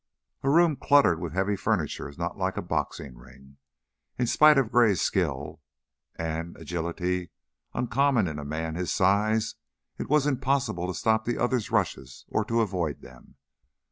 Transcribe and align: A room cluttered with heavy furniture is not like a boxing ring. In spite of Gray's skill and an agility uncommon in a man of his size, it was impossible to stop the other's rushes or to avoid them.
A 0.41 0.49
room 0.49 0.77
cluttered 0.77 1.19
with 1.19 1.33
heavy 1.33 1.55
furniture 1.55 2.09
is 2.09 2.17
not 2.17 2.35
like 2.35 2.57
a 2.57 2.63
boxing 2.63 3.15
ring. 3.19 3.57
In 4.17 4.25
spite 4.25 4.57
of 4.57 4.71
Gray's 4.71 4.99
skill 4.99 5.61
and 6.15 6.55
an 6.55 6.61
agility 6.63 7.29
uncommon 7.75 8.27
in 8.27 8.39
a 8.39 8.43
man 8.43 8.73
of 8.75 8.79
his 8.79 8.91
size, 8.91 9.53
it 9.99 10.09
was 10.09 10.25
impossible 10.25 10.87
to 10.87 10.95
stop 10.97 11.25
the 11.25 11.37
other's 11.37 11.69
rushes 11.69 12.25
or 12.29 12.43
to 12.45 12.61
avoid 12.61 13.01
them. 13.03 13.35